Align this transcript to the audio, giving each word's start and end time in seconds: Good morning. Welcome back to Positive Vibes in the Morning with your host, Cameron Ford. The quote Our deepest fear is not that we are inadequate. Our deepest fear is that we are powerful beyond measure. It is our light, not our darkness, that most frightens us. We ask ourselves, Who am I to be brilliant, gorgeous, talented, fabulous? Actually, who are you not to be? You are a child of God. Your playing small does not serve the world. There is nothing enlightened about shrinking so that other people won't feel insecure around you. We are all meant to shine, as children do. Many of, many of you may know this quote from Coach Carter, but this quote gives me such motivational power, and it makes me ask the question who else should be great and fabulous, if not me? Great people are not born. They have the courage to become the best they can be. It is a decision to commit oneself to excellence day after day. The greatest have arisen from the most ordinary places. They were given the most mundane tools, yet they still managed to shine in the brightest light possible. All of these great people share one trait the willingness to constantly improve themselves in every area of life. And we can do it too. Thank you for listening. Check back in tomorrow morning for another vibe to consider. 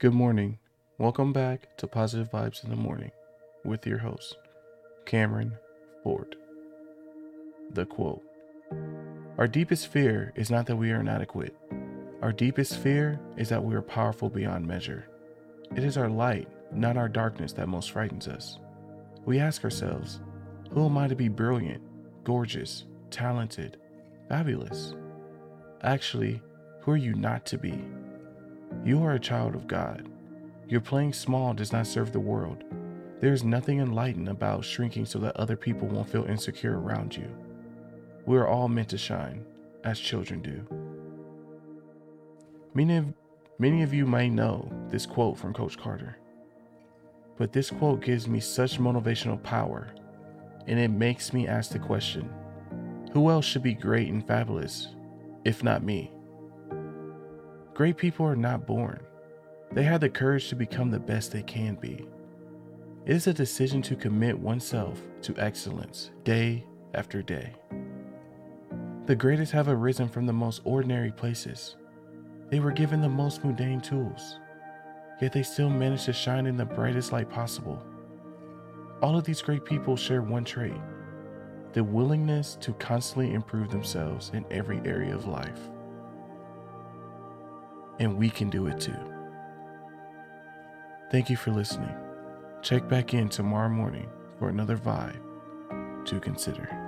Good 0.00 0.14
morning. 0.14 0.56
Welcome 0.96 1.34
back 1.34 1.76
to 1.76 1.86
Positive 1.86 2.30
Vibes 2.30 2.64
in 2.64 2.70
the 2.70 2.74
Morning 2.76 3.10
with 3.66 3.86
your 3.86 3.98
host, 3.98 4.34
Cameron 5.04 5.58
Ford. 6.02 6.36
The 7.74 7.84
quote 7.84 8.22
Our 9.36 9.46
deepest 9.46 9.88
fear 9.88 10.32
is 10.36 10.50
not 10.50 10.64
that 10.68 10.76
we 10.76 10.90
are 10.90 11.00
inadequate. 11.00 11.54
Our 12.22 12.32
deepest 12.32 12.78
fear 12.78 13.20
is 13.36 13.50
that 13.50 13.62
we 13.62 13.74
are 13.74 13.82
powerful 13.82 14.30
beyond 14.30 14.66
measure. 14.66 15.06
It 15.76 15.84
is 15.84 15.98
our 15.98 16.08
light, 16.08 16.48
not 16.72 16.96
our 16.96 17.10
darkness, 17.10 17.52
that 17.52 17.68
most 17.68 17.90
frightens 17.90 18.26
us. 18.26 18.58
We 19.26 19.38
ask 19.38 19.64
ourselves, 19.64 20.22
Who 20.70 20.86
am 20.86 20.96
I 20.96 21.08
to 21.08 21.14
be 21.14 21.28
brilliant, 21.28 21.82
gorgeous, 22.24 22.86
talented, 23.10 23.76
fabulous? 24.30 24.94
Actually, 25.82 26.40
who 26.80 26.92
are 26.92 26.96
you 26.96 27.12
not 27.12 27.44
to 27.44 27.58
be? 27.58 27.84
You 28.84 29.02
are 29.02 29.12
a 29.12 29.20
child 29.20 29.54
of 29.54 29.66
God. 29.66 30.08
Your 30.68 30.80
playing 30.80 31.12
small 31.12 31.52
does 31.52 31.72
not 31.72 31.86
serve 31.86 32.12
the 32.12 32.20
world. 32.20 32.64
There 33.20 33.32
is 33.32 33.44
nothing 33.44 33.80
enlightened 33.80 34.28
about 34.28 34.64
shrinking 34.64 35.04
so 35.04 35.18
that 35.18 35.36
other 35.36 35.56
people 35.56 35.88
won't 35.88 36.08
feel 36.08 36.24
insecure 36.24 36.78
around 36.78 37.14
you. 37.14 37.28
We 38.24 38.38
are 38.38 38.48
all 38.48 38.68
meant 38.68 38.88
to 38.90 38.98
shine, 38.98 39.44
as 39.84 39.98
children 39.98 40.40
do. 40.40 40.66
Many 42.72 42.96
of, 42.96 43.12
many 43.58 43.82
of 43.82 43.92
you 43.92 44.06
may 44.06 44.30
know 44.30 44.70
this 44.88 45.06
quote 45.06 45.36
from 45.36 45.52
Coach 45.52 45.76
Carter, 45.76 46.16
but 47.36 47.52
this 47.52 47.70
quote 47.70 48.00
gives 48.00 48.28
me 48.28 48.40
such 48.40 48.78
motivational 48.78 49.42
power, 49.42 49.88
and 50.66 50.78
it 50.78 50.90
makes 50.90 51.32
me 51.32 51.48
ask 51.48 51.72
the 51.72 51.78
question 51.78 52.30
who 53.12 53.28
else 53.28 53.44
should 53.44 53.62
be 53.62 53.74
great 53.74 54.08
and 54.08 54.24
fabulous, 54.24 54.88
if 55.44 55.64
not 55.64 55.82
me? 55.82 56.12
Great 57.80 57.96
people 57.96 58.26
are 58.26 58.36
not 58.36 58.66
born. 58.66 59.00
They 59.72 59.84
have 59.84 60.02
the 60.02 60.10
courage 60.10 60.50
to 60.50 60.54
become 60.54 60.90
the 60.90 61.00
best 61.00 61.32
they 61.32 61.42
can 61.42 61.76
be. 61.76 62.06
It 63.06 63.16
is 63.16 63.26
a 63.26 63.32
decision 63.32 63.80
to 63.80 63.96
commit 63.96 64.38
oneself 64.38 65.00
to 65.22 65.34
excellence 65.38 66.10
day 66.22 66.66
after 66.92 67.22
day. 67.22 67.54
The 69.06 69.16
greatest 69.16 69.52
have 69.52 69.68
arisen 69.68 70.10
from 70.10 70.26
the 70.26 70.32
most 70.34 70.60
ordinary 70.64 71.10
places. 71.10 71.76
They 72.50 72.60
were 72.60 72.70
given 72.70 73.00
the 73.00 73.08
most 73.08 73.42
mundane 73.46 73.80
tools, 73.80 74.38
yet 75.22 75.32
they 75.32 75.42
still 75.42 75.70
managed 75.70 76.04
to 76.04 76.12
shine 76.12 76.44
in 76.44 76.58
the 76.58 76.66
brightest 76.66 77.12
light 77.12 77.30
possible. 77.30 77.82
All 79.00 79.16
of 79.16 79.24
these 79.24 79.40
great 79.40 79.64
people 79.64 79.96
share 79.96 80.20
one 80.20 80.44
trait 80.44 80.76
the 81.72 81.82
willingness 81.82 82.58
to 82.60 82.74
constantly 82.74 83.32
improve 83.32 83.70
themselves 83.70 84.32
in 84.34 84.44
every 84.50 84.82
area 84.84 85.14
of 85.14 85.26
life. 85.26 85.70
And 88.00 88.16
we 88.16 88.30
can 88.30 88.50
do 88.50 88.66
it 88.66 88.80
too. 88.80 88.96
Thank 91.12 91.30
you 91.30 91.36
for 91.36 91.52
listening. 91.52 91.94
Check 92.62 92.88
back 92.88 93.14
in 93.14 93.28
tomorrow 93.28 93.68
morning 93.68 94.08
for 94.38 94.48
another 94.48 94.76
vibe 94.76 95.20
to 96.06 96.18
consider. 96.18 96.79